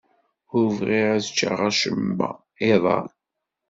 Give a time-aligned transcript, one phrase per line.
[0.57, 2.29] Ur bɣiɣ ad cceɣ acemma
[2.73, 2.99] iḍ-a.